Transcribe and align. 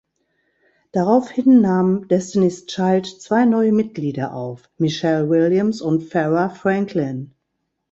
Daraufhin 0.93 1.61
nahm 1.61 2.07
Destiny’s 2.07 2.65
Child 2.65 3.05
zwei 3.05 3.45
neue 3.45 3.71
Mitglieder 3.71 4.33
auf: 4.33 4.67
Michelle 4.79 5.29
Williams 5.29 5.79
und 5.79 6.01
Farrah 6.01 6.49
Franklin. 6.49 7.35